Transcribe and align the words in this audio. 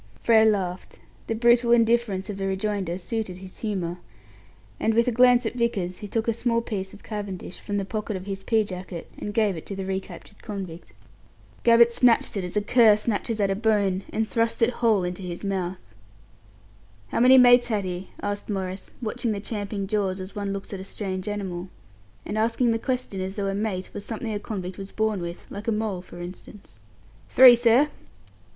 Frere 0.19 0.45
laughed. 0.45 0.99
The 1.27 1.35
brutal 1.35 1.71
indifference 1.71 2.27
of 2.27 2.37
the 2.37 2.47
rejoinder 2.47 2.97
suited 2.97 3.37
his 3.37 3.59
humour, 3.59 3.99
and, 4.79 4.95
with 4.95 5.07
a 5.07 5.11
glance 5.11 5.45
at 5.45 5.53
Vickers, 5.53 5.99
he 5.99 6.07
took 6.07 6.27
a 6.27 6.33
small 6.33 6.59
piece 6.59 6.91
of 6.91 7.03
cavendish 7.03 7.59
from 7.59 7.77
the 7.77 7.85
pocket 7.85 8.15
of 8.15 8.25
his 8.25 8.43
pea 8.43 8.63
jacket, 8.63 9.11
and 9.19 9.31
gave 9.31 9.55
it 9.55 9.63
to 9.67 9.75
the 9.75 9.85
recaptured 9.85 10.41
convict. 10.41 10.93
Gabbett 11.63 11.91
snatched 11.91 12.35
it 12.35 12.43
as 12.43 12.57
a 12.57 12.63
cur 12.63 12.95
snatches 12.97 13.39
at 13.39 13.51
a 13.51 13.55
bone, 13.55 14.03
and 14.11 14.27
thrust 14.27 14.63
it 14.63 14.71
whole 14.71 15.03
into 15.03 15.21
his 15.21 15.45
mouth. 15.45 15.77
"How 17.09 17.19
many 17.19 17.37
mates 17.37 17.67
had 17.67 17.85
he?" 17.85 18.09
asked 18.23 18.49
Maurice, 18.49 18.95
watching 19.03 19.33
the 19.33 19.39
champing 19.39 19.85
jaws 19.85 20.19
as 20.19 20.35
one 20.35 20.51
looks 20.51 20.73
at 20.73 20.79
a 20.79 20.83
strange 20.83 21.27
animal, 21.27 21.69
and 22.25 22.39
asking 22.39 22.71
the 22.71 22.79
question 22.79 23.21
as 23.21 23.35
though 23.35 23.45
a 23.45 23.53
"mate" 23.53 23.93
was 23.93 24.03
something 24.03 24.33
a 24.33 24.39
convict 24.39 24.79
was 24.79 24.91
born 24.91 25.21
with 25.21 25.45
like 25.51 25.67
a 25.67 25.71
mole, 25.71 26.01
for 26.01 26.19
instance. 26.19 26.79
"Three, 27.29 27.55
sir." 27.55 27.89